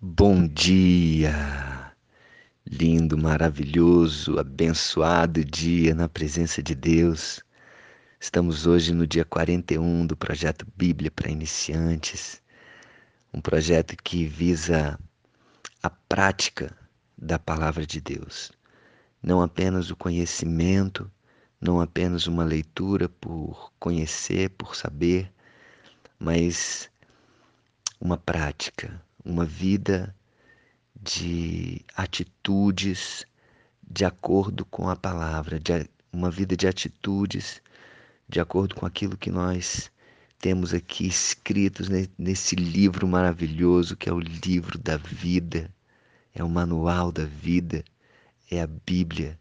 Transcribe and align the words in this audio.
Bom 0.00 0.46
dia! 0.46 1.92
Lindo, 2.64 3.18
maravilhoso, 3.18 4.38
abençoado 4.38 5.44
dia 5.44 5.92
na 5.92 6.08
presença 6.08 6.62
de 6.62 6.72
Deus. 6.72 7.42
Estamos 8.20 8.64
hoje 8.64 8.94
no 8.94 9.08
dia 9.08 9.24
41 9.24 10.06
do 10.06 10.16
projeto 10.16 10.64
Bíblia 10.76 11.10
para 11.10 11.32
Iniciantes, 11.32 12.40
um 13.34 13.40
projeto 13.40 13.96
que 13.96 14.24
visa 14.24 14.96
a 15.82 15.90
prática 15.90 16.78
da 17.16 17.36
palavra 17.36 17.84
de 17.84 18.00
Deus. 18.00 18.52
Não 19.20 19.42
apenas 19.42 19.90
o 19.90 19.96
conhecimento, 19.96 21.10
não 21.60 21.80
apenas 21.80 22.28
uma 22.28 22.44
leitura 22.44 23.08
por 23.08 23.72
conhecer, 23.80 24.50
por 24.50 24.76
saber, 24.76 25.28
mas 26.20 26.88
uma 28.00 28.16
prática 28.16 29.02
uma 29.28 29.44
vida 29.44 30.14
de 30.98 31.84
atitudes 31.94 33.26
de 33.86 34.06
acordo 34.06 34.64
com 34.64 34.88
a 34.88 34.96
palavra, 34.96 35.60
de, 35.60 35.86
uma 36.10 36.30
vida 36.30 36.56
de 36.56 36.66
atitudes 36.66 37.60
de 38.26 38.40
acordo 38.40 38.74
com 38.74 38.86
aquilo 38.86 39.18
que 39.18 39.30
nós 39.30 39.90
temos 40.38 40.72
aqui 40.72 41.06
escritos 41.06 41.88
nesse 42.16 42.56
livro 42.56 43.06
maravilhoso 43.06 43.96
que 43.96 44.08
é 44.08 44.12
o 44.12 44.18
livro 44.18 44.78
da 44.78 44.96
vida, 44.96 45.70
é 46.34 46.42
o 46.42 46.48
manual 46.48 47.12
da 47.12 47.26
vida, 47.26 47.84
é 48.50 48.62
a 48.62 48.66
Bíblia. 48.66 49.38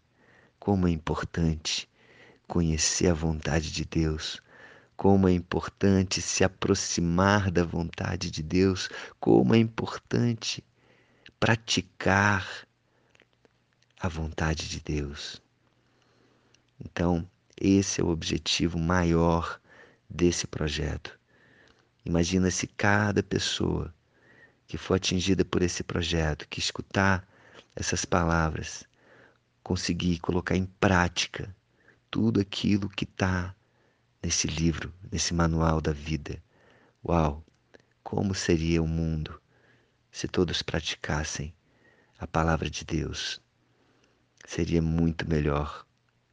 Como 0.60 0.88
é 0.88 0.92
importante 0.92 1.88
conhecer 2.46 3.08
a 3.08 3.14
vontade 3.14 3.72
de 3.72 3.86
Deus, 3.86 4.42
como 4.98 5.28
é 5.30 5.32
importante 5.32 6.24
se 6.24 6.44
aproximar 6.44 7.52
da 7.52 7.64
vontade 7.64 8.32
de 8.32 8.42
Deus, 8.42 8.90
como 9.20 9.54
é 9.54 9.60
importante 9.60 10.64
praticar 11.40 12.68
a 14.00 14.08
vontade 14.08 14.68
de 14.68 14.82
Deus. 14.82 15.40
Então, 16.84 17.30
esse 17.62 18.02
é 18.02 18.04
o 18.04 18.10
objetivo 18.10 18.80
maior 18.80 19.62
desse 20.10 20.48
projeto. 20.48 21.18
Imagina 22.04 22.50
se 22.50 22.66
cada 22.66 23.22
pessoa 23.22 23.94
que 24.66 24.78
for 24.78 24.96
atingida 24.96 25.46
por 25.46 25.62
esse 25.62 25.84
projeto, 25.84 26.48
que 26.50 26.60
escutar 26.60 27.28
essas 27.76 28.04
palavras, 28.04 28.84
conseguir 29.62 30.18
colocar 30.20 30.56
em 30.56 30.66
prática 30.66 31.56
tudo 32.10 32.40
aquilo 32.40 32.90
que 32.90 33.04
está 33.04 33.56
nesse 34.28 34.46
livro, 34.46 34.94
nesse 35.10 35.34
manual 35.34 35.80
da 35.80 35.94
vida. 35.94 36.44
Uau! 37.02 37.46
Como 38.04 38.36
seria 38.36 38.84
o 38.84 38.88
mundo 38.88 39.42
se 40.12 40.28
todos 40.28 40.62
praticassem 40.62 41.54
a 42.20 42.28
palavra 42.28 42.70
de 42.70 42.84
Deus? 42.84 43.42
Seria 44.46 44.82
muito 44.82 45.26
melhor, 45.30 45.88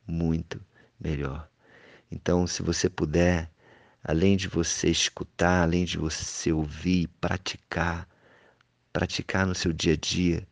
muito 0.05 0.61
melhor. 0.99 1.49
Então, 2.11 2.49
se 2.49 2.63
você 2.65 2.91
puder, 2.91 3.49
além 4.03 4.37
de 4.37 4.49
você 4.49 4.91
escutar, 4.91 5.63
além 5.63 5.85
de 5.85 5.97
você 5.97 6.53
ouvir, 6.53 7.07
praticar, 7.21 8.09
praticar 8.93 9.47
no 9.47 9.55
seu 9.55 9.73
dia 9.73 9.93
a 9.93 9.97
dia, 9.97 10.49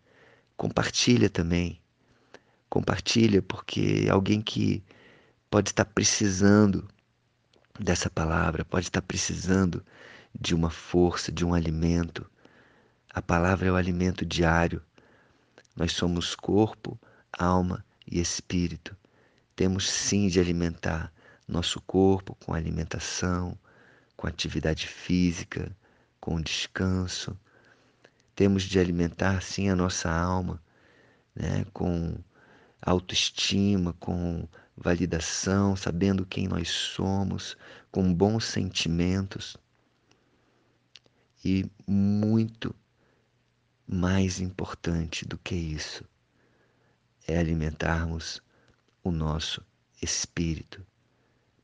compartilha 0.56 1.28
também. 1.28 1.80
Compartilha 2.70 3.42
porque 3.42 4.06
alguém 4.08 4.40
que 4.40 4.80
pode 5.50 5.70
estar 5.70 5.84
precisando 5.86 6.88
dessa 7.78 8.10
palavra, 8.10 8.64
pode 8.64 8.86
estar 8.86 9.02
precisando 9.02 9.84
de 10.38 10.54
uma 10.54 10.70
força, 10.70 11.30
de 11.30 11.44
um 11.44 11.54
alimento. 11.54 12.28
A 13.12 13.20
palavra 13.20 13.68
é 13.68 13.72
o 13.72 13.76
alimento 13.76 14.24
diário. 14.24 14.82
Nós 15.76 15.92
somos 15.92 16.34
corpo, 16.34 16.98
alma 17.32 17.84
e 18.06 18.20
espírito. 18.20 18.96
Temos 19.54 19.88
sim 19.88 20.28
de 20.28 20.40
alimentar 20.40 21.12
nosso 21.46 21.80
corpo 21.82 22.34
com 22.44 22.54
alimentação, 22.54 23.58
com 24.16 24.26
atividade 24.26 24.86
física, 24.86 25.74
com 26.20 26.40
descanso. 26.40 27.38
Temos 28.34 28.62
de 28.62 28.78
alimentar 28.78 29.42
sim 29.42 29.68
a 29.68 29.76
nossa 29.76 30.10
alma, 30.10 30.62
né, 31.34 31.66
com 31.72 32.16
autoestima, 32.80 33.92
com 33.94 34.48
validação, 34.82 35.76
sabendo 35.76 36.26
quem 36.26 36.48
nós 36.48 36.68
somos, 36.68 37.56
com 37.90 38.12
bons 38.12 38.44
sentimentos. 38.44 39.56
E 41.44 41.64
muito 41.86 42.74
mais 43.86 44.40
importante 44.40 45.24
do 45.24 45.38
que 45.38 45.54
isso 45.54 46.04
é 47.26 47.38
alimentarmos 47.38 48.42
o 49.04 49.10
nosso 49.10 49.64
espírito. 50.00 50.84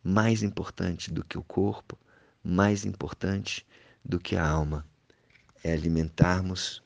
Mais 0.03 0.43
importante 0.43 1.13
do 1.13 1.25
que 1.25 1.37
o 1.37 1.43
corpo, 1.43 1.99
mais 2.43 2.85
importante 2.85 3.67
do 4.05 4.19
que 4.19 4.37
a 4.37 4.49
alma, 4.49 4.87
é 5.63 5.73
alimentarmos 5.73 6.83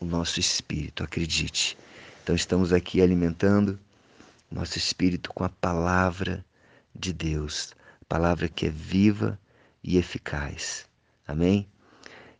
o 0.00 0.04
nosso 0.04 0.40
espírito, 0.40 1.04
acredite. 1.04 1.76
Então 2.22 2.34
estamos 2.34 2.72
aqui 2.72 3.00
alimentando 3.00 3.78
nosso 4.50 4.78
espírito 4.78 5.32
com 5.32 5.44
a 5.44 5.48
palavra 5.48 6.44
de 6.94 7.12
Deus, 7.12 7.74
palavra 8.08 8.48
que 8.48 8.66
é 8.66 8.70
viva 8.70 9.38
e 9.82 9.96
eficaz. 9.96 10.86
Amém? 11.26 11.68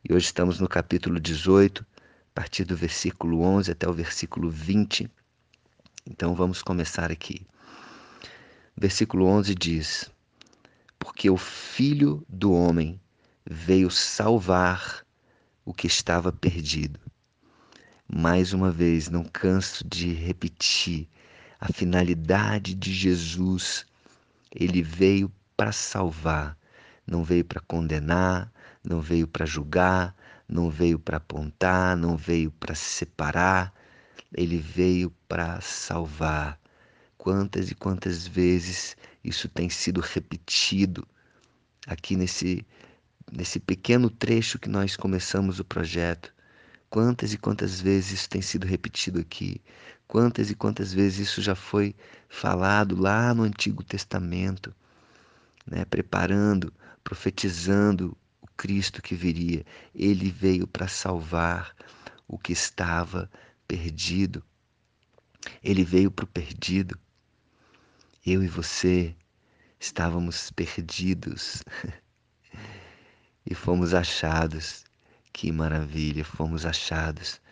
E 0.08 0.14
hoje 0.14 0.26
estamos 0.26 0.60
no 0.60 0.68
capítulo 0.68 1.18
18, 1.18 1.82
a 1.82 2.34
partir 2.34 2.64
do 2.64 2.76
versículo 2.76 3.40
11 3.42 3.72
até 3.72 3.88
o 3.88 3.92
versículo 3.92 4.50
20. 4.50 5.10
Então 6.08 6.34
vamos 6.34 6.62
começar 6.62 7.10
aqui. 7.10 7.44
Versículo 8.76 9.26
11 9.26 9.54
diz: 9.54 10.10
Porque 10.98 11.28
o 11.28 11.36
Filho 11.36 12.24
do 12.28 12.52
Homem 12.52 13.00
veio 13.44 13.90
salvar 13.90 15.04
o 15.64 15.74
que 15.74 15.86
estava 15.86 16.30
perdido. 16.30 17.00
Mais 18.08 18.52
uma 18.52 18.70
vez, 18.70 19.08
não 19.08 19.24
canso 19.24 19.84
de 19.86 20.12
repetir 20.12 21.08
a 21.60 21.72
finalidade 21.72 22.74
de 22.74 22.92
Jesus. 22.92 23.86
Ele 24.54 24.82
veio 24.82 25.32
para 25.56 25.72
salvar, 25.72 26.56
não 27.06 27.24
veio 27.24 27.44
para 27.44 27.60
condenar, 27.60 28.52
não 28.84 29.00
veio 29.00 29.26
para 29.26 29.46
julgar, 29.46 30.14
não 30.48 30.70
veio 30.70 30.98
para 30.98 31.16
apontar, 31.16 31.96
não 31.96 32.16
veio 32.16 32.50
para 32.50 32.74
separar, 32.74 33.72
ele 34.36 34.58
veio 34.58 35.10
para 35.28 35.60
salvar. 35.60 36.58
Quantas 37.18 37.70
e 37.70 37.74
quantas 37.74 38.26
vezes 38.26 38.96
isso 39.24 39.48
tem 39.48 39.68
sido 39.68 40.00
repetido 40.00 41.06
aqui 41.86 42.16
nesse, 42.16 42.64
nesse 43.32 43.58
pequeno 43.58 44.08
trecho 44.08 44.58
que 44.58 44.68
nós 44.68 44.96
começamos 44.96 45.58
o 45.58 45.64
projeto. 45.64 46.32
Quantas 46.88 47.32
e 47.32 47.38
quantas 47.38 47.80
vezes 47.80 48.12
isso 48.12 48.28
tem 48.28 48.40
sido 48.40 48.66
repetido 48.66 49.20
aqui? 49.20 49.60
Quantas 50.06 50.50
e 50.50 50.54
quantas 50.54 50.92
vezes 50.92 51.28
isso 51.28 51.42
já 51.42 51.54
foi 51.54 51.94
falado 52.28 52.96
lá 52.96 53.34
no 53.34 53.42
Antigo 53.42 53.82
Testamento, 53.82 54.74
né? 55.66 55.84
preparando, 55.84 56.72
profetizando 57.02 58.16
o 58.40 58.46
Cristo 58.56 59.02
que 59.02 59.14
viria. 59.14 59.64
Ele 59.94 60.30
veio 60.30 60.66
para 60.66 60.86
salvar 60.86 61.74
o 62.28 62.38
que 62.38 62.52
estava 62.52 63.30
perdido. 63.66 64.42
Ele 65.62 65.84
veio 65.84 66.10
para 66.10 66.24
o 66.24 66.28
perdido. 66.28 66.98
Eu 68.24 68.42
e 68.42 68.48
você 68.48 69.14
estávamos 69.78 70.50
perdidos 70.50 71.62
e 73.44 73.54
fomos 73.54 73.94
achados. 73.94 74.85
Que 75.38 75.52
maravilha, 75.52 76.24
fomos 76.24 76.64
achados 76.64 77.42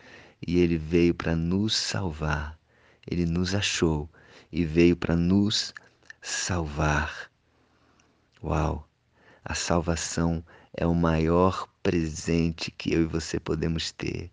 e 0.41 0.59
ele 0.59 0.79
veio 0.79 1.13
para 1.15 1.37
nos 1.37 1.77
salvar. 1.77 2.59
Ele 3.07 3.27
nos 3.27 3.55
achou 3.55 4.09
e 4.51 4.65
veio 4.65 4.97
para 4.97 5.15
nos 5.15 5.75
salvar. 6.23 7.31
Uau! 8.43 8.89
A 9.45 9.55
salvação 9.55 10.43
é 10.73 10.87
o 10.87 10.95
maior 10.95 11.69
presente 11.83 12.71
que 12.71 12.95
eu 12.95 13.03
e 13.03 13.05
você 13.05 13.39
podemos 13.39 13.93
ter. 13.93 14.31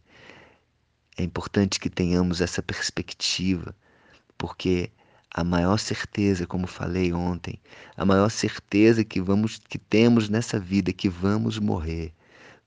É 1.18 1.24
importante 1.24 1.78
que 1.78 1.90
tenhamos 1.90 2.40
essa 2.40 2.64
perspectiva, 2.64 3.76
porque 4.38 4.90
a 5.30 5.44
maior 5.44 5.78
certeza, 5.78 6.48
como 6.48 6.68
falei 6.68 7.12
ontem, 7.12 7.60
a 7.98 8.06
maior 8.06 8.30
certeza 8.30 9.04
que 9.04 9.20
vamos 9.20 9.60
que 9.68 9.78
temos 9.78 10.30
nessa 10.30 10.58
vida 10.58 10.92
é 10.92 10.94
que 10.94 11.10
vamos 11.10 11.60
morrer. 11.60 12.14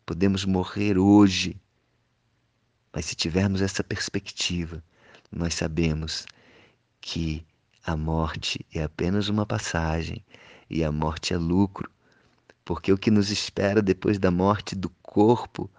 Podemos 0.07 0.45
morrer 0.45 0.99
hoje. 0.99 1.57
Mas 2.93 3.07
se 3.07 3.15
tivermos 3.15 3.63
essa 3.63 3.83
perspectiva, 3.83 4.83
nós 5.33 5.55
sabemos 5.55 6.27
que 7.01 7.45
a 7.85 7.97
morte 7.97 8.65
é 8.73 8.83
apenas 8.83 9.29
uma 9.29 9.45
passagem 9.45 10.25
e 10.71 10.85
a 10.85 10.93
morte 10.93 11.35
é 11.35 11.37
lucro, 11.37 11.91
porque 12.65 12.93
o 12.93 12.99
que 12.99 13.11
nos 13.11 13.31
espera 13.31 13.83
depois 13.83 14.19
da 14.19 14.31
morte 14.31 14.75
do 14.75 14.89
corpo 15.03 15.71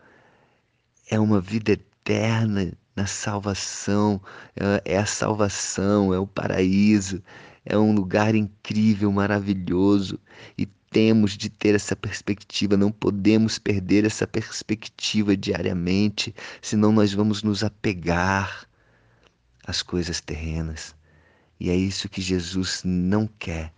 é 1.09 1.19
uma 1.19 1.39
vida 1.39 1.71
eterna 1.71 2.73
na 2.95 3.05
salvação, 3.05 4.21
é, 4.55 4.93
é 4.93 4.97
a 4.97 5.05
salvação, 5.05 6.13
é 6.13 6.19
o 6.19 6.27
paraíso, 6.27 7.21
é 7.65 7.77
um 7.77 7.93
lugar 7.93 8.35
incrível, 8.35 9.11
maravilhoso. 9.11 10.19
E 10.57 10.67
temos 10.95 11.33
de 11.33 11.49
ter 11.49 11.75
essa 11.75 11.93
perspectiva, 11.93 12.77
não 12.77 12.89
podemos 12.89 13.59
perder 13.59 14.05
essa 14.05 14.25
perspectiva 14.25 15.35
diariamente, 15.35 16.33
senão 16.61 16.93
nós 16.93 17.11
vamos 17.11 17.43
nos 17.43 17.65
apegar 17.65 18.65
às 19.67 19.81
coisas 19.81 20.21
terrenas. 20.21 20.95
E 21.59 21.69
é 21.69 21.75
isso 21.75 22.07
que 22.07 22.21
Jesus 22.21 22.81
não 22.85 23.27
quer, 23.27 23.73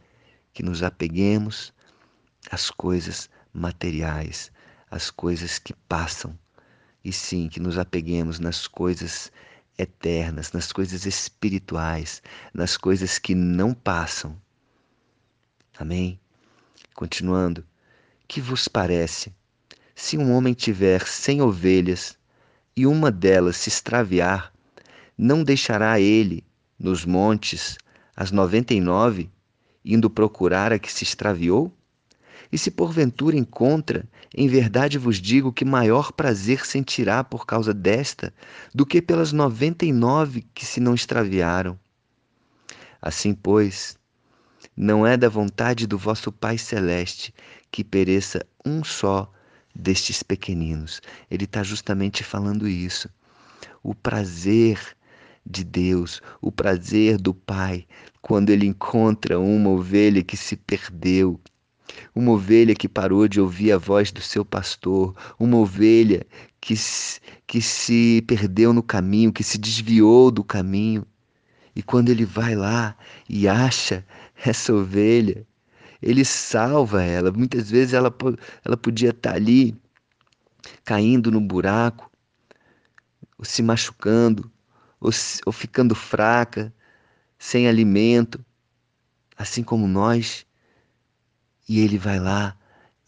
que 0.54 0.62
nos 0.62 0.84
apeguemos 0.84 1.74
às 2.52 2.70
coisas 2.70 3.28
materiais, 3.52 4.52
às 4.92 5.10
coisas 5.10 5.58
que 5.58 5.74
passam, 5.90 6.38
e 7.04 7.12
sim 7.12 7.50
que 7.50 7.60
nos 7.60 7.80
apeguemos 7.80 8.38
nas 8.38 8.68
coisas 8.68 9.32
eternas, 9.76 10.52
nas 10.52 10.72
coisas 10.72 11.08
espirituais, 11.08 12.22
nas 12.54 12.78
coisas 12.78 13.18
que 13.18 13.34
não 13.34 13.74
passam. 13.74 14.40
Amém? 15.80 16.20
Continuando, 16.98 17.64
que 18.28 18.42
vos 18.42 18.68
parece? 18.68 19.32
Se 19.94 20.18
um 20.18 20.34
homem 20.34 20.56
tiver 20.56 21.06
cem 21.06 21.44
ovelhas 21.44 22.18
e 22.76 22.88
uma 22.88 23.12
delas 23.12 23.58
se 23.58 23.70
extraviar, 23.70 24.52
não 25.16 25.44
deixará 25.44 26.00
ele 26.00 26.44
nos 26.80 27.06
montes 27.06 27.78
as 28.16 28.32
noventa 28.32 28.74
e 28.74 28.82
nove, 28.82 29.30
indo 29.86 30.10
procurar 30.10 30.74
a 30.74 30.80
que 30.80 30.92
se 30.92 31.04
extraviou? 31.04 31.72
E 32.52 32.58
se 32.58 32.72
porventura 32.72 33.38
encontra, 33.38 34.04
em 34.36 34.48
verdade 34.48 34.98
vos 34.98 35.22
digo 35.22 35.54
que 35.54 35.64
maior 35.64 36.12
prazer 36.12 36.66
sentirá 36.66 37.24
por 37.24 37.46
causa 37.46 37.76
desta 37.76 38.34
do 38.74 38.88
que 38.88 39.04
pelas 39.04 39.32
noventa 39.32 39.86
e 39.86 39.94
nove 39.94 40.48
que 40.52 40.66
se 40.66 40.80
não 40.80 40.96
extraviaram. 40.96 41.80
Assim, 43.00 43.36
pois, 43.36 44.00
não 44.78 45.08
é 45.08 45.18
da 45.18 45.28
vontade 45.28 45.88
do 45.88 45.98
vosso 45.98 46.32
Pai 46.32 46.56
Celeste 46.56 47.34
que 47.72 47.84
pereça 47.84 48.46
um 48.64 48.84
só 48.84 49.32
destes 49.74 50.22
pequeninos. 50.22 51.02
Ele 51.32 51.46
está 51.46 51.64
justamente 51.64 52.24
falando 52.24 52.68
isso. 52.68 53.10
O 53.82 53.96
prazer 53.96 54.80
de 55.44 55.64
Deus, 55.64 56.22
o 56.40 56.52
prazer 56.52 57.18
do 57.18 57.34
Pai, 57.34 57.88
quando 58.22 58.52
ele 58.52 58.68
encontra 58.68 59.40
uma 59.40 59.70
ovelha 59.70 60.22
que 60.22 60.38
se 60.38 60.56
perdeu, 60.56 61.40
uma 62.14 62.32
ovelha 62.32 62.76
que 62.76 62.88
parou 62.88 63.28
de 63.28 63.42
ouvir 63.42 63.72
a 63.72 63.78
voz 63.78 64.12
do 64.12 64.22
seu 64.22 64.46
pastor, 64.46 65.16
uma 65.40 65.58
ovelha 65.58 66.26
que, 66.62 66.76
que 67.48 67.62
se 67.62 68.24
perdeu 68.28 68.74
no 68.74 68.84
caminho, 68.84 69.34
que 69.34 69.44
se 69.44 69.58
desviou 69.58 70.30
do 70.30 70.44
caminho. 70.44 71.06
E 71.76 71.82
quando 71.84 72.10
ele 72.10 72.26
vai 72.26 72.56
lá 72.56 72.98
e 73.30 73.48
acha 73.48 74.04
essa 74.46 74.74
ovelha, 74.74 75.46
ele 76.02 76.24
salva 76.24 77.04
ela. 77.04 77.32
Muitas 77.32 77.70
vezes 77.70 77.94
ela, 77.94 78.14
ela 78.64 78.78
podia 78.78 79.10
estar 79.10 79.36
ali 79.36 79.76
caindo 80.84 81.32
no 81.32 81.42
buraco, 81.42 82.12
ou 83.38 83.46
se 83.46 83.62
machucando, 83.62 84.52
ou, 85.00 85.12
ou 85.46 85.52
ficando 85.52 85.96
fraca, 85.96 86.74
sem 87.38 87.68
alimento, 87.68 88.44
assim 89.38 89.64
como 89.64 89.88
nós. 89.88 90.46
E 91.68 91.80
ele 91.80 91.98
vai 91.98 92.20
lá, 92.20 92.58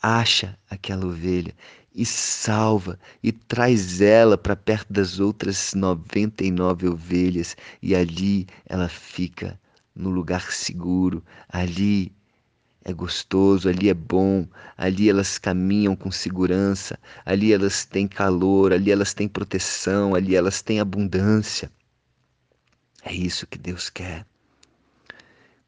acha 0.01 0.57
aquela 0.69 1.05
ovelha 1.05 1.53
e 1.93 2.05
salva 2.05 2.99
e 3.21 3.31
traz 3.31 3.99
ela 3.99 4.37
para 4.37 4.55
perto 4.55 4.93
das 4.93 5.19
outras 5.19 5.73
99 5.73 6.87
ovelhas 6.87 7.57
e 7.81 7.95
ali 7.95 8.47
ela 8.65 8.87
fica 8.87 9.59
no 9.99 10.09
lugar 10.09 10.51
seguro, 10.53 11.23
ali 11.49 12.11
é 12.85 12.93
gostoso, 12.93 13.67
ali 13.67 13.89
é 13.89 13.93
bom, 13.93 14.47
ali 14.77 15.09
elas 15.09 15.37
caminham 15.37 15.93
com 15.93 16.09
segurança, 16.09 16.97
ali 17.25 17.51
elas 17.51 17.83
têm 17.85 18.07
calor, 18.07 18.71
ali 18.71 18.91
elas 18.91 19.13
têm 19.13 19.27
proteção, 19.27 20.15
ali 20.15 20.35
elas 20.35 20.61
têm 20.61 20.79
abundância. 20.79 21.69
É 23.03 23.13
isso 23.13 23.45
que 23.45 23.57
Deus 23.57 23.89
quer. 23.89 24.25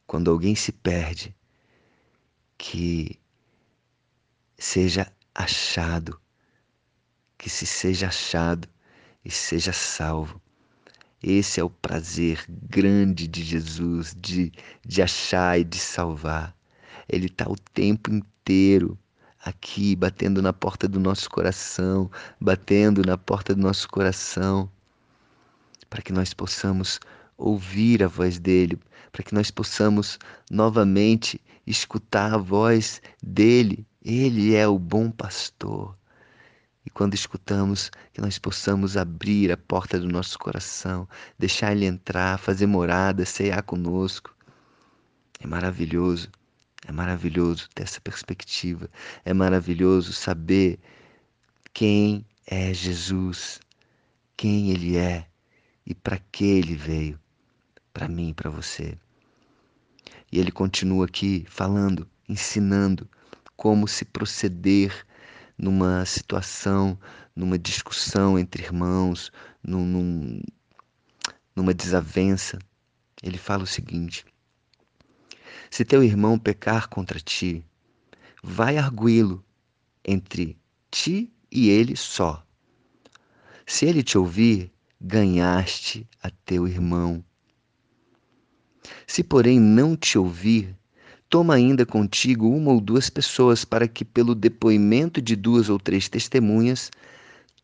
Quando 0.07 0.31
alguém 0.31 0.55
se 0.55 0.71
perde, 0.71 1.35
que 2.57 3.19
seja 4.57 5.11
achado, 5.35 6.19
que 7.37 7.49
se 7.49 7.65
seja 7.65 8.07
achado 8.07 8.67
e 9.25 9.29
seja 9.29 9.73
salvo. 9.73 10.41
Esse 11.23 11.59
é 11.59 11.63
o 11.63 11.69
prazer 11.69 12.43
grande 12.49 13.27
de 13.27 13.43
Jesus, 13.43 14.15
de, 14.19 14.51
de 14.83 15.03
achar 15.03 15.59
e 15.59 15.63
de 15.63 15.77
salvar. 15.77 16.55
Ele 17.07 17.27
está 17.27 17.47
o 17.47 17.55
tempo 17.55 18.11
inteiro 18.11 18.97
aqui, 19.45 19.95
batendo 19.95 20.41
na 20.41 20.51
porta 20.51 20.87
do 20.87 20.99
nosso 20.99 21.29
coração, 21.29 22.09
batendo 22.39 23.03
na 23.05 23.19
porta 23.19 23.53
do 23.53 23.61
nosso 23.61 23.87
coração, 23.87 24.67
para 25.91 26.01
que 26.01 26.11
nós 26.11 26.33
possamos 26.33 26.99
ouvir 27.37 28.01
a 28.03 28.07
voz 28.07 28.39
dele, 28.39 28.79
para 29.11 29.23
que 29.23 29.35
nós 29.35 29.51
possamos 29.51 30.17
novamente 30.49 31.39
escutar 31.67 32.33
a 32.33 32.37
voz 32.37 32.99
dele. 33.21 33.85
Ele 34.03 34.55
é 34.55 34.67
o 34.67 34.79
bom 34.79 35.11
pastor. 35.11 35.95
E 36.85 36.89
quando 36.89 37.13
escutamos, 37.13 37.91
que 38.11 38.21
nós 38.21 38.39
possamos 38.39 38.97
abrir 38.97 39.51
a 39.51 39.57
porta 39.57 39.99
do 39.99 40.07
nosso 40.07 40.39
coração, 40.39 41.07
deixar 41.37 41.71
ele 41.71 41.85
entrar, 41.85 42.39
fazer 42.39 42.65
morada, 42.65 43.25
cear 43.25 43.61
conosco. 43.61 44.35
É 45.39 45.45
maravilhoso, 45.45 46.29
é 46.87 46.91
maravilhoso 46.91 47.69
ter 47.75 47.83
essa 47.83 48.01
perspectiva. 48.01 48.89
É 49.23 49.33
maravilhoso 49.33 50.11
saber 50.11 50.79
quem 51.73 52.25
é 52.47 52.73
Jesus, 52.73 53.59
quem 54.35 54.71
ele 54.71 54.97
é 54.97 55.27
e 55.85 55.93
para 55.93 56.17
que 56.31 56.45
ele 56.45 56.75
veio, 56.75 57.19
para 57.93 58.07
mim 58.07 58.29
e 58.29 58.33
para 58.33 58.49
você. 58.49 58.97
E 60.31 60.39
ele 60.39 60.51
continua 60.51 61.05
aqui 61.05 61.45
falando, 61.47 62.07
ensinando 62.27 63.07
como 63.55 63.87
se 63.87 64.05
proceder 64.05 65.05
numa 65.61 66.03
situação, 66.07 66.97
numa 67.35 67.57
discussão 67.57 68.39
entre 68.39 68.63
irmãos, 68.63 69.31
num, 69.63 69.85
num, 69.85 70.41
numa 71.55 71.71
desavença. 71.71 72.57
Ele 73.21 73.37
fala 73.37 73.63
o 73.63 73.67
seguinte: 73.67 74.25
Se 75.69 75.85
teu 75.85 76.03
irmão 76.03 76.39
pecar 76.39 76.89
contra 76.89 77.19
ti, 77.19 77.63
vai 78.41 78.79
arguí-lo 78.79 79.45
entre 80.03 80.57
ti 80.89 81.31
e 81.51 81.69
ele 81.69 81.95
só. 81.95 82.43
Se 83.67 83.85
ele 83.85 84.01
te 84.01 84.17
ouvir, 84.17 84.73
ganhaste 84.99 86.09
a 86.23 86.31
teu 86.43 86.67
irmão. 86.67 87.23
Se, 89.05 89.23
porém, 89.23 89.59
não 89.59 89.95
te 89.95 90.17
ouvir, 90.17 90.75
toma 91.31 91.55
ainda 91.55 91.85
contigo 91.85 92.49
uma 92.49 92.73
ou 92.73 92.81
duas 92.81 93.09
pessoas, 93.09 93.63
para 93.63 93.87
que, 93.87 94.03
pelo 94.03 94.35
depoimento 94.35 95.21
de 95.21 95.33
duas 95.33 95.69
ou 95.69 95.79
três 95.79 96.09
testemunhas, 96.09 96.91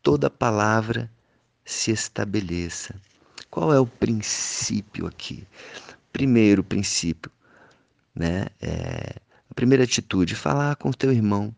toda 0.02 0.30
palavra 0.30 1.10
se 1.66 1.90
estabeleça. 1.90 2.98
Qual 3.50 3.70
é 3.70 3.78
o 3.78 3.86
princípio 3.86 5.06
aqui? 5.06 5.46
Primeiro 6.10 6.64
princípio, 6.64 7.30
né? 8.14 8.46
É, 8.58 9.16
a 9.50 9.54
primeira 9.54 9.84
atitude, 9.84 10.34
falar 10.34 10.74
com 10.76 10.88
o 10.88 10.94
teu 10.94 11.12
irmão, 11.12 11.54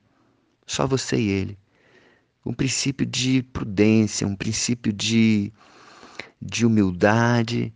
só 0.66 0.88
você 0.88 1.16
e 1.16 1.28
ele. 1.28 1.58
Um 2.44 2.52
princípio 2.52 3.06
de 3.06 3.40
prudência, 3.40 4.26
um 4.26 4.34
princípio 4.34 4.92
de, 4.92 5.52
de 6.42 6.66
humildade, 6.66 7.72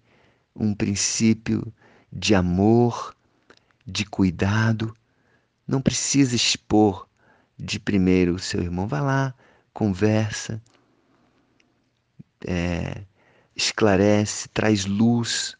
um 0.57 0.75
princípio 0.75 1.73
de 2.13 2.35
amor, 2.35 3.15
de 3.85 4.05
cuidado. 4.05 4.95
Não 5.67 5.81
precisa 5.81 6.35
expor 6.35 7.09
de 7.59 7.79
primeiro 7.79 8.35
o 8.35 8.39
seu 8.39 8.63
irmão. 8.63 8.87
Vai 8.87 9.01
lá, 9.01 9.35
conversa, 9.73 10.63
é, 12.47 13.05
esclarece, 13.55 14.49
traz 14.49 14.85
luz. 14.85 15.57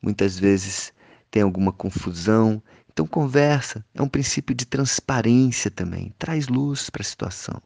Muitas 0.00 0.38
vezes 0.38 0.92
tem 1.30 1.42
alguma 1.42 1.72
confusão. 1.72 2.62
Então, 2.92 3.06
conversa. 3.06 3.84
É 3.94 4.00
um 4.00 4.08
princípio 4.08 4.54
de 4.54 4.64
transparência 4.64 5.70
também. 5.70 6.14
Traz 6.18 6.46
luz 6.46 6.88
para 6.90 7.02
a 7.02 7.04
situação. 7.04 7.60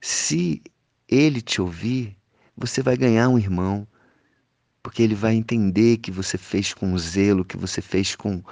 Se 0.00 0.62
ele 1.08 1.40
te 1.40 1.60
ouvir, 1.60 2.16
você 2.56 2.82
vai 2.82 2.96
ganhar 2.96 3.28
um 3.28 3.38
irmão 3.38 3.86
porque 4.82 5.02
ele 5.02 5.14
vai 5.14 5.34
entender 5.34 5.98
que 5.98 6.10
você 6.10 6.38
fez 6.38 6.72
com 6.72 6.96
zelo, 6.98 7.44
que 7.44 7.56
você 7.56 7.80
fez 7.80 8.14
com, 8.14 8.42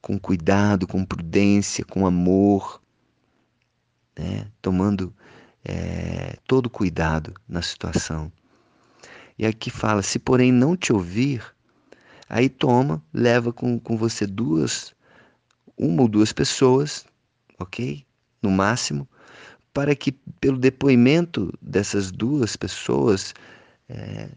com 0.00 0.18
cuidado, 0.18 0.86
com 0.86 1.04
prudência, 1.04 1.84
com 1.84 2.06
amor, 2.06 2.80
né? 4.18 4.46
tomando 4.62 5.14
é, 5.64 6.36
todo 6.46 6.70
cuidado 6.70 7.34
na 7.48 7.62
situação. 7.62 8.32
E 9.38 9.44
aqui 9.44 9.70
fala: 9.70 10.02
se 10.02 10.18
porém 10.18 10.52
não 10.52 10.76
te 10.76 10.92
ouvir, 10.92 11.44
aí 12.28 12.48
toma, 12.48 13.02
leva 13.12 13.52
com, 13.52 13.78
com 13.78 13.96
você 13.96 14.26
duas, 14.26 14.94
uma 15.76 16.02
ou 16.02 16.08
duas 16.08 16.32
pessoas, 16.32 17.04
ok? 17.58 18.04
No 18.42 18.50
máximo, 18.50 19.08
para 19.72 19.94
que 19.94 20.12
pelo 20.40 20.56
depoimento 20.56 21.52
dessas 21.60 22.10
duas 22.10 22.56
pessoas, 22.56 23.34
é, 23.88 24.30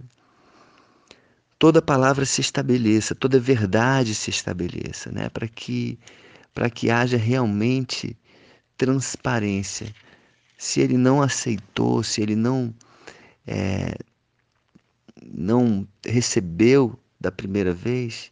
toda 1.60 1.82
palavra 1.82 2.26
se 2.26 2.40
estabeleça, 2.40 3.14
toda 3.14 3.40
verdade 3.40 4.16
se 4.16 4.30
estabeleça, 4.30 5.12
né? 5.12 5.30
Para 5.30 5.48
que 5.48 6.00
que 6.74 6.90
haja 6.90 7.16
realmente 7.16 8.18
transparência. 8.76 9.94
Se 10.58 10.82
ele 10.82 10.98
não 10.98 11.22
aceitou, 11.22 12.04
se 12.04 12.22
ele 12.22 12.36
não 12.36 12.74
é, 13.48 13.96
não 15.24 15.88
recebeu 16.06 16.98
da 17.20 17.32
primeira 17.32 17.74
vez, 17.74 18.32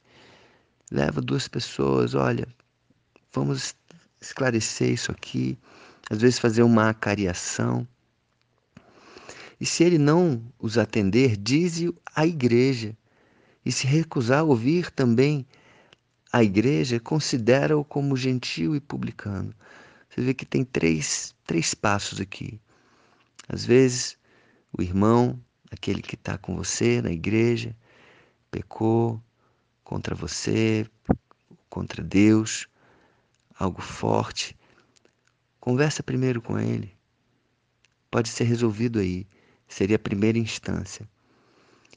leva 0.91 1.21
duas 1.21 1.47
pessoas, 1.47 2.15
olha, 2.15 2.47
vamos 3.33 3.75
esclarecer 4.19 4.91
isso 4.91 5.11
aqui, 5.11 5.57
às 6.09 6.19
vezes 6.19 6.39
fazer 6.39 6.63
uma 6.63 6.89
acariação. 6.89 7.87
E 9.59 9.65
se 9.65 9.83
ele 9.83 9.97
não 9.97 10.41
os 10.59 10.77
atender, 10.77 11.35
dize 11.35 11.93
à 12.15 12.25
igreja. 12.25 12.95
E 13.67 13.71
se 13.73 13.85
recusar 13.85 14.39
a 14.39 14.43
ouvir 14.43 14.89
também 14.91 15.45
a 16.31 16.41
igreja, 16.41 17.01
considera-o 17.01 17.83
como 17.83 18.15
gentil 18.15 18.73
e 18.77 18.79
publicano. 18.79 19.53
Você 20.09 20.21
vê 20.21 20.33
que 20.33 20.45
tem 20.45 20.63
três, 20.63 21.35
três 21.45 21.73
passos 21.73 22.21
aqui. 22.21 22.61
Às 23.49 23.65
vezes, 23.65 24.17
o 24.71 24.81
irmão 24.81 25.37
aquele 25.69 26.01
que 26.01 26.15
está 26.15 26.37
com 26.37 26.55
você 26.55 27.01
na 27.01 27.11
igreja, 27.11 27.75
pecou 28.49 29.21
contra 29.83 30.15
você, 30.15 30.87
contra 31.69 32.01
Deus, 32.01 32.69
algo 33.59 33.81
forte, 33.81 34.57
conversa 35.59 36.01
primeiro 36.01 36.41
com 36.41 36.57
ele. 36.57 36.95
Pode 38.09 38.29
ser 38.29 38.45
resolvido 38.45 38.99
aí, 38.99 39.27
seria 39.67 39.97
a 39.97 39.99
primeira 39.99 40.39
instância. 40.39 41.05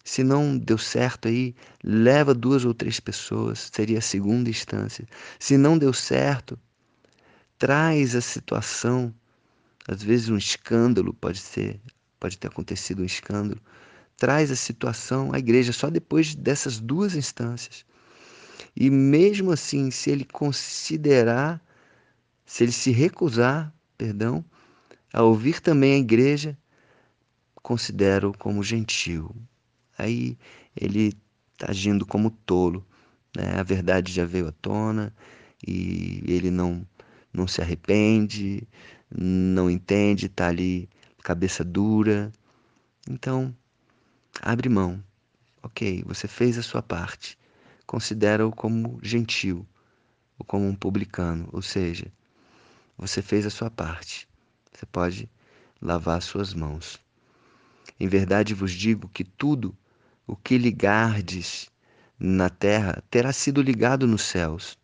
Se 0.05 0.25
não 0.25 0.57
deu 0.57 0.79
certo 0.79 1.29
aí, 1.29 1.55
leva 1.85 2.35
duas 2.35 2.65
ou 2.65 2.73
três 2.75 2.99
pessoas, 2.99 3.71
seria 3.73 3.99
a 3.99 4.03
segunda 4.03 4.49
instância. 4.49 5.07
Se 5.39 5.57
não 5.57 5.77
deu 5.77 5.93
certo, 5.93 6.59
traz 7.59 8.15
a 8.17 8.21
situação, 8.21 9.15
às 9.87 10.03
vezes 10.03 10.29
um 10.29 10.37
escândalo 10.37 11.13
pode 11.13 11.39
ser 11.39 11.81
pode 12.21 12.37
ter 12.37 12.49
acontecido 12.49 13.01
um 13.01 13.07
escândalo, 13.07 13.59
traz 14.19 14.51
a 14.51 14.57
situação 14.57 15.33
à 15.33 15.39
igreja 15.39 15.73
só 15.73 15.89
depois 15.89 16.35
dessas 16.35 16.79
duas 16.79 17.15
instâncias. 17.15 17.87
E 18.77 18.91
mesmo 18.91 19.51
assim, 19.51 19.91
se 19.91 20.11
ele 20.11 20.27
considerar, 20.27 21.61
se 22.45 22.63
ele 22.63 22.73
se 22.73 22.91
recusar, 22.91 23.73
perdão, 23.97 24.45
a 25.13 25.23
ouvir 25.23 25.61
também 25.61 25.95
a 25.95 25.99
igreja, 25.99 26.57
considero 27.63 28.33
como 28.39 28.63
gentil. 28.63 29.35
Aí 30.01 30.39
ele 30.75 31.15
está 31.53 31.71
agindo 31.71 32.07
como 32.07 32.31
tolo. 32.31 32.87
Né? 33.37 33.59
A 33.59 33.63
verdade 33.63 34.13
já 34.13 34.25
veio 34.25 34.49
à 34.49 34.53
tona 34.53 35.15
e 35.67 36.23
ele 36.27 36.51
não, 36.51 36.87
não 37.33 37.47
se 37.47 37.61
arrepende, 37.61 38.67
não 39.11 39.71
entende, 39.71 40.27
está 40.27 40.49
ali 40.49 40.89
cabeça 41.23 41.63
dura. 41.63 42.33
Então, 43.09 43.55
abre 44.41 44.69
mão. 44.69 45.03
Ok, 45.63 46.03
você 46.07 46.27
fez 46.27 46.57
a 46.57 46.63
sua 46.63 46.83
parte. 46.83 47.39
Considera-o 47.87 48.51
como 48.51 48.99
gentil, 49.03 49.67
ou 50.39 50.47
como 50.47 50.67
um 50.67 50.75
publicano, 50.75 51.49
ou 51.53 51.61
seja, 51.61 52.11
você 52.97 53.21
fez 53.21 53.45
a 53.45 53.51
sua 53.51 53.71
parte. 53.71 54.27
Você 54.73 54.87
pode 54.87 55.29
lavar 55.83 56.23
suas 56.23 56.55
mãos. 56.55 56.99
Em 57.99 58.09
verdade 58.09 58.55
vos 58.55 58.73
digo 58.73 59.09
que 59.09 59.25
tudo 59.25 59.77
o 60.31 60.37
que 60.37 60.57
ligardes 60.57 61.69
na 62.17 62.49
terra 62.49 63.03
terá 63.11 63.33
sido 63.33 63.61
ligado 63.61 64.07
nos 64.07 64.23
céus 64.23 64.79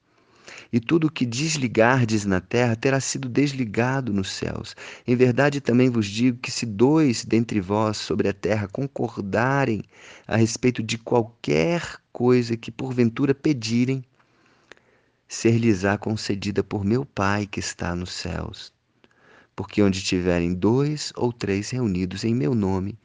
e 0.73 0.81
tudo 0.81 1.07
o 1.07 1.11
que 1.11 1.25
desligardes 1.25 2.25
na 2.25 2.41
terra 2.41 2.75
terá 2.75 2.99
sido 2.99 3.29
desligado 3.29 4.12
nos 4.12 4.29
céus. 4.29 4.75
Em 5.07 5.15
verdade 5.15 5.61
também 5.61 5.88
vos 5.88 6.07
digo 6.07 6.38
que 6.38 6.50
se 6.50 6.67
dois 6.67 7.25
dentre 7.25 7.61
vós 7.61 7.97
sobre 7.97 8.29
a 8.29 8.33
terra 8.33 8.67
concordarem 8.67 9.85
a 10.26 10.35
respeito 10.35 10.83
de 10.83 10.99
qualquer 10.99 12.00
coisa 12.12 12.57
que 12.57 12.73
porventura 12.73 13.33
pedirem, 13.33 14.05
ser-lhes-á 15.29 15.97
concedida 15.97 16.65
por 16.65 16.85
meu 16.85 17.05
Pai 17.05 17.47
que 17.47 17.61
está 17.61 17.95
nos 17.95 18.12
céus. 18.12 18.73
Porque 19.55 19.81
onde 19.81 20.03
tiverem 20.03 20.53
dois 20.53 21.12
ou 21.15 21.33
três 21.33 21.71
reunidos 21.71 22.25
em 22.25 22.35
meu 22.35 22.53
nome, 22.53 22.99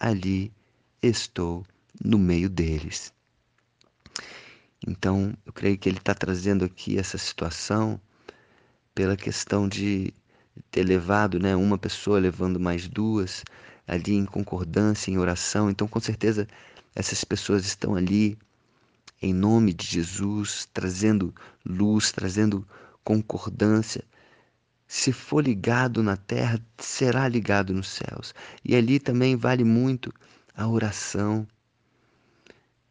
ali 0.00 0.50
estou 1.02 1.62
no 2.02 2.18
meio 2.18 2.48
deles. 2.48 3.12
Então, 4.86 5.32
eu 5.46 5.52
creio 5.52 5.78
que 5.78 5.88
ele 5.88 5.98
está 5.98 6.14
trazendo 6.14 6.64
aqui 6.64 6.98
essa 6.98 7.16
situação 7.16 8.00
pela 8.94 9.16
questão 9.16 9.68
de 9.68 10.12
ter 10.70 10.84
levado, 10.84 11.38
né, 11.38 11.56
uma 11.56 11.78
pessoa 11.78 12.18
levando 12.18 12.60
mais 12.60 12.86
duas 12.86 13.42
ali 13.86 14.14
em 14.14 14.24
concordância, 14.24 15.10
em 15.10 15.18
oração. 15.18 15.70
Então, 15.70 15.88
com 15.88 16.00
certeza, 16.00 16.46
essas 16.94 17.24
pessoas 17.24 17.64
estão 17.64 17.94
ali 17.94 18.38
em 19.20 19.32
nome 19.32 19.72
de 19.72 19.86
Jesus, 19.86 20.68
trazendo 20.72 21.34
luz, 21.64 22.12
trazendo 22.12 22.66
concordância. 23.02 24.04
Se 24.86 25.12
for 25.12 25.42
ligado 25.42 26.02
na 26.02 26.16
terra, 26.16 26.60
será 26.78 27.26
ligado 27.26 27.72
nos 27.72 27.88
céus. 27.88 28.34
E 28.64 28.76
ali 28.76 29.00
também 29.00 29.34
vale 29.34 29.64
muito 29.64 30.12
a 30.54 30.68
oração, 30.68 31.46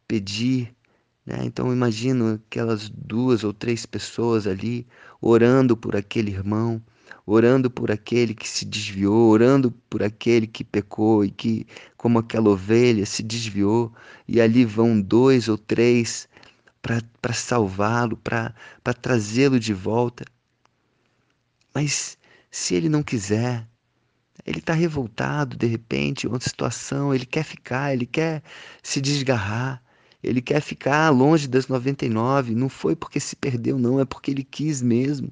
pedir 0.06 0.74
né? 1.26 1.38
Então 1.44 1.72
imagino 1.72 2.34
aquelas 2.34 2.88
duas 2.90 3.44
ou 3.44 3.52
três 3.52 3.86
pessoas 3.86 4.46
ali 4.46 4.86
orando 5.20 5.76
por 5.76 5.96
aquele 5.96 6.30
irmão, 6.30 6.82
orando 7.26 7.70
por 7.70 7.90
aquele 7.90 8.34
que 8.34 8.48
se 8.48 8.64
desviou, 8.64 9.30
orando 9.30 9.70
por 9.88 10.02
aquele 10.02 10.46
que 10.46 10.62
pecou 10.64 11.24
e 11.24 11.30
que, 11.30 11.66
como 11.96 12.18
aquela 12.18 12.50
ovelha, 12.50 13.06
se 13.06 13.22
desviou, 13.22 13.92
e 14.28 14.40
ali 14.40 14.64
vão 14.64 15.00
dois 15.00 15.48
ou 15.48 15.56
três 15.56 16.28
para 16.82 17.32
salvá-lo, 17.32 18.16
para 18.18 18.54
trazê-lo 19.00 19.58
de 19.58 19.72
volta. 19.72 20.24
Mas 21.74 22.18
se 22.50 22.74
ele 22.74 22.88
não 22.88 23.02
quiser, 23.02 23.66
ele 24.46 24.58
está 24.58 24.74
revoltado 24.74 25.56
de 25.56 25.66
repente, 25.66 26.26
uma 26.26 26.40
situação, 26.40 27.14
ele 27.14 27.26
quer 27.26 27.44
ficar, 27.44 27.92
ele 27.94 28.06
quer 28.06 28.42
se 28.82 29.00
desgarrar. 29.00 29.83
Ele 30.24 30.40
quer 30.40 30.60
ficar 30.60 31.10
longe 31.10 31.46
das 31.46 31.68
99. 31.68 32.54
Não 32.54 32.68
foi 32.68 32.96
porque 32.96 33.20
se 33.20 33.36
perdeu, 33.36 33.78
não, 33.78 34.00
é 34.00 34.04
porque 34.04 34.30
ele 34.30 34.44
quis 34.44 34.80
mesmo. 34.80 35.30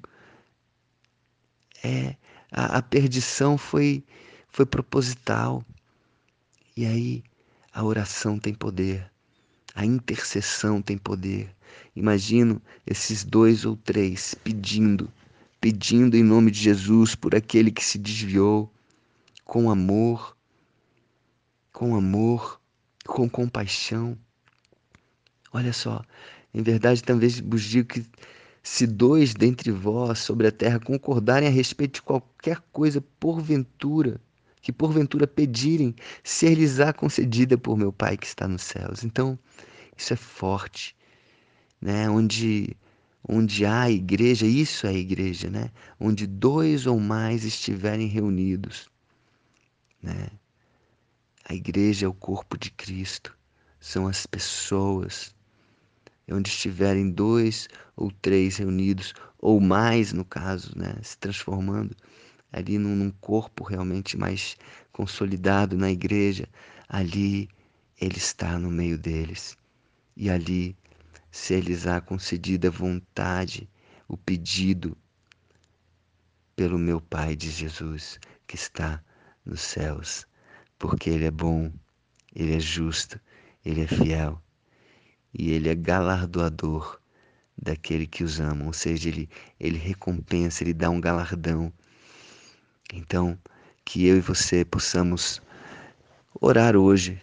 É, 1.82 2.16
a, 2.50 2.78
a 2.78 2.82
perdição 2.82 3.56
foi, 3.56 4.04
foi 4.49 4.66
proposital. 4.66 5.64
E 6.76 6.87
aí 6.87 7.25
a 7.72 7.82
oração 7.84 8.38
tem 8.38 8.54
poder, 8.54 9.11
a 9.75 9.84
intercessão 9.84 10.82
tem 10.82 10.99
poder. 10.99 11.54
Imagino 11.96 12.61
esses 12.87 13.25
dois 13.25 13.64
ou 13.64 13.76
três 13.76 14.34
pedindo, 14.34 15.11
pedindo 15.61 16.16
em 16.16 16.22
nome 16.22 16.50
de 16.50 16.61
Jesus 16.61 17.14
por 17.14 17.34
aquele 17.34 17.70
que 17.70 17.84
se 17.84 17.99
desviou, 17.99 18.72
com 19.44 19.70
amor, 19.70 20.37
com 21.72 21.94
amor, 21.94 22.61
com 23.06 23.28
compaixão. 23.28 24.16
Olha 25.52 25.73
só, 25.73 26.02
em 26.54 26.62
verdade 26.62 27.02
também 27.02 27.28
vos 27.28 27.62
digo 27.62 27.88
que 27.88 28.06
se 28.62 28.87
dois 28.87 29.35
dentre 29.35 29.71
vós 29.71 30.21
sobre 30.21 30.47
a 30.47 30.52
terra 30.52 30.78
concordarem 30.78 31.49
a 31.49 31.50
respeito 31.50 31.94
de 31.97 32.02
qualquer 32.02 32.61
coisa 32.73 33.00
porventura, 33.18 34.21
que 34.62 34.73
porventura 34.73 35.26
pedirem, 35.26 35.94
ser-lhes-á 36.23 36.92
concedida 36.92 37.59
por 37.59 37.76
meu 37.76 37.92
Pai 37.92 38.16
que 38.16 38.26
está 38.26 38.47
nos 38.47 38.62
céus. 38.62 39.02
Então, 39.04 39.38
isso 39.97 40.12
é 40.12 40.16
forte, 40.16 40.97
né? 41.80 42.09
Onde 42.09 42.76
onde 43.28 43.64
há 43.64 43.88
igreja, 43.88 44.47
isso 44.47 44.87
é 44.87 44.94
igreja, 44.94 45.49
né? 45.49 45.71
Onde 45.99 46.26
dois 46.26 46.87
ou 46.87 46.99
mais 46.99 47.44
estiverem 47.44 48.09
reunidos, 48.09 48.88
né? 50.02 50.28
A 51.44 51.54
igreja 51.54 52.06
é 52.06 52.09
o 52.09 52.14
corpo 52.14 52.56
de 52.56 52.71
Cristo, 52.71 53.37
são 53.78 54.06
as 54.06 54.26
pessoas 54.26 55.35
onde 56.33 56.49
estiverem 56.49 57.11
dois 57.11 57.69
ou 57.97 58.11
três 58.11 58.57
reunidos, 58.57 59.15
ou 59.39 59.61
mais 59.61 60.12
no 60.12 60.25
caso, 60.25 60.77
né, 60.77 60.95
se 61.03 61.17
transformando, 61.19 61.95
ali 62.53 62.79
num, 62.79 62.97
num 62.97 63.11
corpo 63.11 63.65
realmente 63.65 64.17
mais 64.17 64.57
consolidado 64.93 65.77
na 65.77 65.91
igreja, 65.91 66.49
ali 66.89 67.49
Ele 68.01 68.17
está 68.17 68.59
no 68.59 68.71
meio 68.71 68.99
deles. 68.99 69.57
E 70.17 70.29
ali, 70.31 70.77
se 71.31 71.55
eles 71.55 71.87
há 71.87 72.01
concedida 72.01 72.71
vontade, 72.71 73.69
o 74.09 74.17
pedido 74.17 74.97
pelo 76.57 76.79
meu 76.79 77.01
Pai 77.01 77.37
de 77.37 77.51
Jesus 77.51 78.19
que 78.47 78.57
está 78.57 79.03
nos 79.45 79.61
céus, 79.61 80.27
porque 80.79 81.09
Ele 81.09 81.25
é 81.25 81.31
bom, 81.31 81.73
Ele 82.35 82.57
é 82.57 82.61
justo, 82.61 83.21
Ele 83.65 83.83
é 83.83 83.87
fiel 83.87 84.41
e 85.33 85.51
Ele 85.51 85.69
é 85.69 85.75
galardoador 85.75 87.01
daquele 87.57 88.07
que 88.07 88.25
os 88.25 88.41
ama, 88.41 88.67
ou 88.67 88.73
seja, 88.73 89.09
Ele, 89.09 89.29
ele 89.59 89.79
recompensa, 89.79 90.62
Ele 90.62 90.75
dá 90.75 90.91
um 90.91 91.01
galardão. 91.01 91.73
Então, 92.93 93.39
que 93.85 94.07
eu 94.07 94.17
e 94.17 94.21
você 94.21 94.65
possamos 94.65 95.41
orar 96.41 96.77
hoje, 96.77 97.23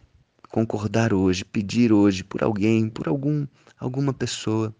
concordar 0.49 1.13
hoje, 1.13 1.45
pedir 1.45 1.91
hoje 1.91 2.23
por 2.23 2.43
alguém, 2.43 2.89
por 2.89 3.07
algum, 3.07 3.45
alguma 3.77 4.13
pessoa. 4.13 4.75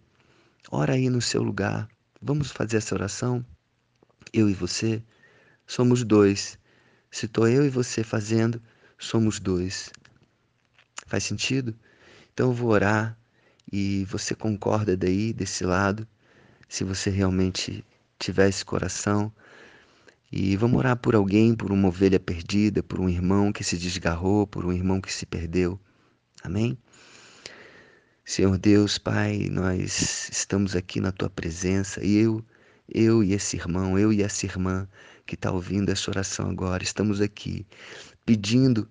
Ora 0.71 0.93
aí 0.93 1.09
no 1.09 1.21
seu 1.21 1.43
lugar. 1.43 1.87
Vamos 2.21 2.51
fazer 2.51 2.77
essa 2.77 2.95
oração? 2.95 3.45
Eu 4.33 4.49
e 4.49 4.53
você 4.53 5.03
somos 5.65 6.03
dois. 6.03 6.57
Se 7.11 7.25
estou 7.25 7.47
eu 7.47 7.65
e 7.65 7.69
você 7.69 8.03
fazendo, 8.03 8.61
somos 8.97 9.39
dois. 9.39 9.91
Faz 11.07 11.23
sentido? 11.23 11.75
Então 12.33 12.47
eu 12.47 12.53
vou 12.53 12.69
orar 12.69 13.18
e 13.71 14.05
você 14.05 14.33
concorda 14.35 14.97
daí, 14.97 15.33
desse 15.33 15.63
lado, 15.63 16.07
se 16.67 16.83
você 16.83 17.09
realmente 17.09 17.83
tiver 18.17 18.49
esse 18.49 18.63
coração. 18.65 19.31
E 20.31 20.55
vamos 20.55 20.77
orar 20.77 20.95
por 20.97 21.15
alguém, 21.15 21.55
por 21.55 21.71
uma 21.71 21.87
ovelha 21.87 22.19
perdida, 22.19 22.83
por 22.83 22.99
um 22.99 23.09
irmão 23.09 23.51
que 23.51 23.63
se 23.63 23.77
desgarrou, 23.77 24.45
por 24.45 24.65
um 24.65 24.71
irmão 24.71 25.01
que 25.01 25.11
se 25.11 25.25
perdeu. 25.25 25.79
Amém? 26.43 26.77
Senhor 28.23 28.59
Deus, 28.59 28.99
Pai, 28.99 29.49
nós 29.49 30.29
estamos 30.31 30.75
aqui 30.75 31.01
na 31.01 31.11
tua 31.11 31.31
presença 31.31 32.05
e 32.05 32.15
eu, 32.15 32.45
eu 32.87 33.23
e 33.23 33.33
esse 33.33 33.57
irmão, 33.57 33.97
eu 33.97 34.13
e 34.13 34.21
essa 34.21 34.45
irmã 34.45 34.87
que 35.25 35.33
está 35.33 35.51
ouvindo 35.51 35.89
essa 35.89 36.11
oração 36.11 36.47
agora, 36.47 36.83
estamos 36.83 37.21
aqui 37.21 37.65
pedindo 38.25 38.87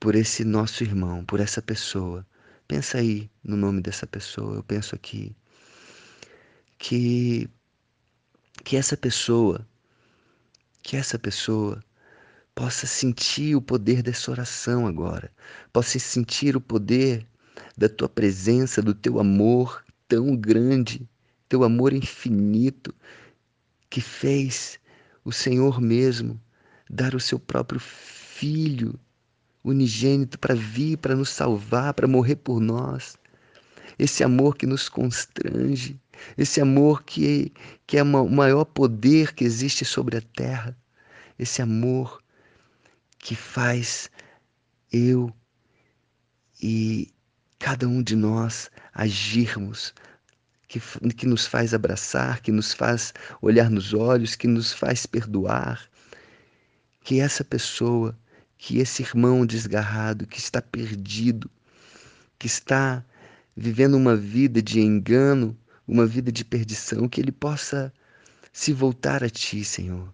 por 0.00 0.16
esse 0.16 0.44
nosso 0.44 0.82
irmão, 0.82 1.24
por 1.24 1.38
essa 1.38 1.62
pessoa. 1.62 2.26
Pensa 2.66 2.98
aí 2.98 3.30
no 3.42 3.56
nome 3.56 3.80
dessa 3.80 4.06
pessoa. 4.06 4.56
Eu 4.56 4.62
penso 4.62 4.94
aqui 4.94 5.34
que 6.78 7.48
que 8.64 8.76
essa 8.76 8.96
pessoa 8.96 9.66
que 10.82 10.96
essa 10.96 11.18
pessoa 11.18 11.82
possa 12.54 12.86
sentir 12.86 13.56
o 13.56 13.62
poder 13.62 14.02
dessa 14.02 14.30
oração 14.30 14.86
agora, 14.86 15.32
possa 15.72 15.98
sentir 15.98 16.56
o 16.56 16.60
poder 16.60 17.26
da 17.76 17.88
tua 17.88 18.08
presença, 18.08 18.80
do 18.80 18.94
teu 18.94 19.18
amor 19.18 19.84
tão 20.06 20.36
grande, 20.36 21.08
teu 21.48 21.64
amor 21.64 21.92
infinito, 21.92 22.94
que 23.90 24.00
fez 24.00 24.78
o 25.24 25.32
Senhor 25.32 25.80
mesmo 25.80 26.40
dar 26.88 27.14
o 27.14 27.20
seu 27.20 27.38
próprio 27.38 27.80
Filho 27.80 28.98
unigênito 29.64 30.38
para 30.38 30.54
vir, 30.54 30.98
para 30.98 31.16
nos 31.16 31.30
salvar, 31.30 31.94
para 31.94 32.06
morrer 32.06 32.36
por 32.36 32.60
nós. 32.60 33.16
Esse 33.98 34.22
amor 34.22 34.56
que 34.56 34.66
nos 34.66 34.88
constrange, 34.88 35.98
esse 36.36 36.60
amor 36.60 37.02
que, 37.02 37.52
que 37.86 37.96
é 37.96 38.02
o 38.02 38.28
maior 38.28 38.64
poder 38.64 39.32
que 39.34 39.44
existe 39.44 39.84
sobre 39.84 40.18
a 40.18 40.20
terra, 40.20 40.76
esse 41.38 41.62
amor 41.62 42.22
que 43.18 43.34
faz 43.34 44.10
eu 44.92 45.32
e 46.62 47.10
cada 47.58 47.88
um 47.88 48.02
de 48.02 48.14
nós 48.14 48.70
agirmos, 48.92 49.94
que, 50.68 50.80
que 51.14 51.26
nos 51.26 51.46
faz 51.46 51.72
abraçar, 51.72 52.40
que 52.40 52.52
nos 52.52 52.74
faz 52.74 53.14
olhar 53.40 53.70
nos 53.70 53.94
olhos, 53.94 54.34
que 54.34 54.46
nos 54.46 54.72
faz 54.72 55.06
perdoar, 55.06 55.88
que 57.02 57.20
essa 57.20 57.44
pessoa, 57.44 58.16
que 58.64 58.78
esse 58.78 59.02
irmão 59.02 59.44
desgarrado, 59.44 60.26
que 60.26 60.38
está 60.38 60.62
perdido, 60.62 61.50
que 62.38 62.46
está 62.46 63.04
vivendo 63.54 63.94
uma 63.94 64.16
vida 64.16 64.62
de 64.62 64.80
engano, 64.80 65.54
uma 65.86 66.06
vida 66.06 66.32
de 66.32 66.46
perdição, 66.46 67.06
que 67.06 67.20
ele 67.20 67.30
possa 67.30 67.92
se 68.50 68.72
voltar 68.72 69.22
a 69.22 69.28
ti, 69.28 69.62
Senhor. 69.66 70.10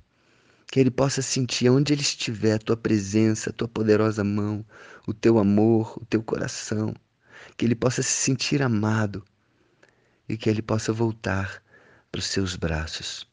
Que 0.67 0.81
ele 0.81 0.91
possa 0.91 1.23
sentir 1.23 1.71
onde 1.71 1.93
ele 1.93 2.03
estiver 2.03 2.55
a 2.55 2.59
tua 2.59 2.77
presença, 2.77 3.51
a 3.51 3.53
tua 3.53 3.69
poderosa 3.69 4.25
mão, 4.25 4.67
o 5.07 5.15
teu 5.15 5.39
amor, 5.39 5.97
o 6.03 6.05
teu 6.05 6.21
coração. 6.21 6.93
Que 7.57 7.65
ele 7.65 7.77
possa 7.77 8.03
se 8.03 8.11
sentir 8.11 8.63
amado 8.63 9.25
e 10.29 10.37
que 10.37 10.51
ele 10.51 10.61
possa 10.61 10.93
voltar 10.93 11.63
para 12.11 12.19
os 12.19 12.27
seus 12.27 12.57
braços. 12.57 13.29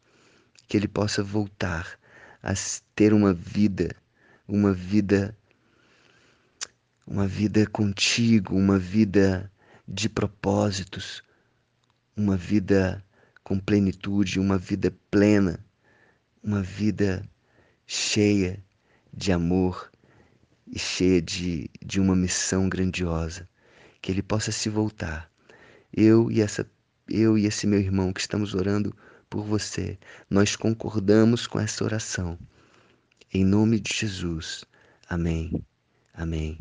Que 0.68 0.78
ele 0.78 0.88
possa 0.88 1.24
voltar 1.24 1.98
a 2.44 2.54
ter 2.94 3.16
uma 3.16 3.34
vida, 3.34 3.96
uma 4.48 4.74
vida 4.74 5.36
uma 7.06 7.26
vida 7.26 7.66
contigo, 7.66 8.56
uma 8.56 8.78
vida 8.78 9.50
de 9.88 10.10
propósitos, 10.10 11.24
uma 12.16 12.36
vida 12.36 13.02
com 13.44 13.58
plenitude, 13.58 14.42
uma 14.42 14.58
vida 14.58 14.94
plena, 15.10 15.58
uma 16.44 16.62
vida 16.62 17.26
cheia 17.86 18.62
de 19.14 19.32
amor 19.32 19.90
e 20.68 20.78
cheia 20.78 21.22
de, 21.22 21.70
de 21.82 22.02
uma 22.02 22.14
missão 22.14 22.68
grandiosa. 22.68 23.48
Que 24.02 24.12
ele 24.12 24.22
possa 24.22 24.52
se 24.52 24.68
voltar. 24.70 25.32
Eu 25.94 26.30
e 26.30 26.42
essa 26.42 26.70
eu 27.10 27.38
e 27.38 27.46
esse 27.46 27.66
meu 27.66 27.80
irmão 27.80 28.12
que 28.12 28.20
estamos 28.20 28.54
orando 28.54 28.94
por 29.30 29.46
você, 29.46 29.98
nós 30.30 30.58
concordamos 30.58 31.48
com 31.48 31.58
essa 31.58 31.86
oração. 31.86 32.38
Em 33.34 33.46
nome 33.46 33.80
de 33.80 33.94
Jesus. 33.94 34.63
Amém. 35.10 35.63
Amém. 36.13 36.60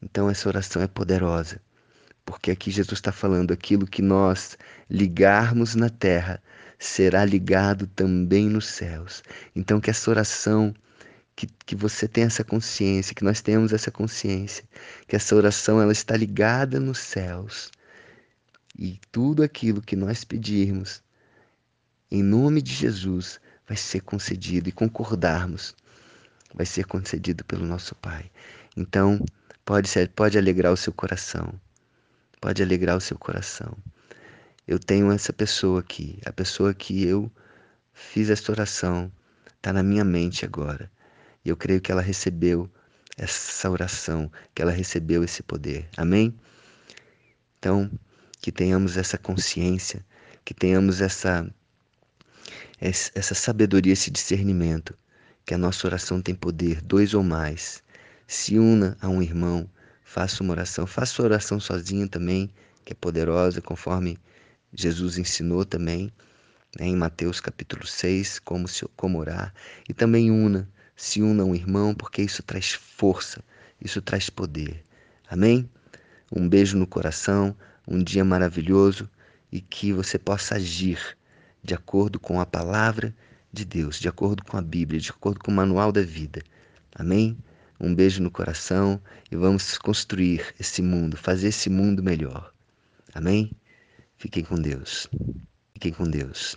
Então 0.00 0.28
essa 0.28 0.48
oração 0.48 0.82
é 0.82 0.86
poderosa 0.86 1.60
porque 2.24 2.50
aqui 2.50 2.70
Jesus 2.70 2.98
está 2.98 3.12
falando 3.12 3.52
aquilo 3.52 3.86
que 3.86 4.02
nós 4.02 4.56
ligarmos 4.88 5.74
na 5.74 5.88
terra 5.88 6.42
será 6.78 7.24
ligado 7.24 7.86
também 7.86 8.48
nos 8.48 8.66
céus. 8.66 9.22
Então 9.54 9.80
que 9.80 9.90
essa 9.90 10.10
oração 10.10 10.74
que, 11.34 11.46
que 11.66 11.74
você 11.74 12.06
tenha 12.06 12.26
essa 12.26 12.44
consciência, 12.44 13.14
que 13.14 13.24
nós 13.24 13.40
tenhamos 13.40 13.72
essa 13.72 13.90
consciência, 13.90 14.64
que 15.08 15.16
essa 15.16 15.34
oração 15.34 15.80
ela 15.80 15.92
está 15.92 16.16
ligada 16.16 16.78
nos 16.78 16.98
céus. 16.98 17.70
E 18.78 18.98
tudo 19.10 19.42
aquilo 19.42 19.82
que 19.82 19.96
nós 19.96 20.24
pedirmos, 20.24 21.02
em 22.10 22.22
nome 22.22 22.60
de 22.62 22.72
Jesus, 22.72 23.40
vai 23.66 23.76
ser 23.76 24.00
concedido 24.00 24.68
e 24.68 24.72
concordarmos, 24.72 25.74
vai 26.54 26.66
ser 26.66 26.86
concedido 26.86 27.44
pelo 27.44 27.64
nosso 27.64 27.94
Pai. 27.96 28.30
Então, 28.76 29.24
pode, 29.64 29.88
ser, 29.88 30.08
pode 30.10 30.38
alegrar 30.38 30.72
o 30.72 30.76
seu 30.76 30.92
coração 30.92 31.58
pode 32.42 32.60
alegrar 32.60 32.96
o 32.96 33.00
seu 33.00 33.16
coração. 33.16 33.72
Eu 34.66 34.76
tenho 34.76 35.12
essa 35.12 35.32
pessoa 35.32 35.78
aqui, 35.78 36.18
a 36.26 36.32
pessoa 36.32 36.74
que 36.74 37.06
eu 37.06 37.30
fiz 37.94 38.28
esta 38.28 38.50
oração, 38.50 39.12
está 39.56 39.72
na 39.72 39.82
minha 39.82 40.04
mente 40.04 40.44
agora. 40.44 40.90
E 41.44 41.50
eu 41.50 41.56
creio 41.56 41.80
que 41.80 41.92
ela 41.92 42.02
recebeu 42.02 42.68
essa 43.16 43.70
oração, 43.70 44.30
que 44.52 44.60
ela 44.60 44.72
recebeu 44.72 45.22
esse 45.22 45.40
poder. 45.40 45.88
Amém? 45.96 46.34
Então, 47.60 47.88
que 48.40 48.50
tenhamos 48.50 48.96
essa 48.96 49.16
consciência, 49.16 50.04
que 50.44 50.52
tenhamos 50.52 51.00
essa, 51.00 51.48
essa 52.80 53.34
sabedoria, 53.36 53.92
esse 53.92 54.10
discernimento, 54.10 54.98
que 55.44 55.54
a 55.54 55.58
nossa 55.58 55.86
oração 55.86 56.20
tem 56.20 56.34
poder, 56.34 56.80
dois 56.82 57.14
ou 57.14 57.22
mais. 57.22 57.82
Se 58.26 58.58
una 58.58 58.96
a 59.00 59.08
um 59.08 59.22
irmão, 59.22 59.68
Faça 60.12 60.42
uma 60.42 60.52
oração, 60.52 60.86
faça 60.86 61.14
sua 61.14 61.24
oração 61.24 61.58
sozinho 61.58 62.06
também, 62.06 62.50
que 62.84 62.92
é 62.92 62.94
poderosa, 62.94 63.62
conforme 63.62 64.18
Jesus 64.70 65.16
ensinou 65.16 65.64
também, 65.64 66.12
né, 66.78 66.84
em 66.84 66.94
Mateus 66.94 67.40
capítulo 67.40 67.86
6, 67.86 68.38
como, 68.40 68.68
se, 68.68 68.86
como 68.94 69.18
orar. 69.18 69.54
E 69.88 69.94
também 69.94 70.30
una, 70.30 70.68
se 70.94 71.22
una 71.22 71.44
a 71.44 71.46
um 71.46 71.54
irmão, 71.54 71.94
porque 71.94 72.20
isso 72.20 72.42
traz 72.42 72.72
força, 72.72 73.42
isso 73.80 74.02
traz 74.02 74.28
poder. 74.28 74.84
Amém? 75.30 75.66
Um 76.30 76.46
beijo 76.46 76.76
no 76.76 76.86
coração, 76.86 77.56
um 77.88 78.04
dia 78.04 78.22
maravilhoso 78.22 79.08
e 79.50 79.62
que 79.62 79.94
você 79.94 80.18
possa 80.18 80.56
agir 80.56 81.16
de 81.64 81.72
acordo 81.72 82.20
com 82.20 82.38
a 82.38 82.44
palavra 82.44 83.16
de 83.52 83.64
Deus, 83.64 83.98
de 83.98 84.08
acordo 84.08 84.44
com 84.44 84.56
a 84.56 84.62
Bíblia, 84.62 85.00
de 85.00 85.10
acordo 85.10 85.40
com 85.40 85.50
o 85.50 85.54
manual 85.54 85.90
da 85.90 86.02
vida. 86.02 86.42
Amém? 86.94 87.36
Um 87.80 87.92
beijo 87.92 88.22
no 88.22 88.30
coração 88.30 89.00
e 89.30 89.34
vamos 89.34 89.76
construir 89.76 90.54
esse 90.58 90.80
mundo, 90.80 91.16
fazer 91.16 91.48
esse 91.48 91.68
mundo 91.68 92.02
melhor. 92.02 92.52
Amém? 93.12 93.50
Fiquem 94.16 94.44
com 94.44 94.54
Deus. 94.54 95.08
Fiquem 95.74 95.92
com 95.92 96.04
Deus. 96.04 96.56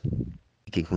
Fiquem 0.65 0.83
com 0.83 0.93